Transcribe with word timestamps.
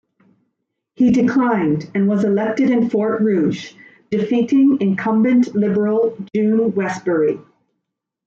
He 0.95 1.11
declined 1.11 1.91
and 1.93 2.07
was 2.07 2.23
elected 2.23 2.71
in 2.71 2.89
Fort 2.89 3.21
Rouge, 3.21 3.75
defeating 4.09 4.81
incumbent 4.81 5.53
Liberal 5.53 6.17
June 6.35 6.73
Westbury. 6.73 7.37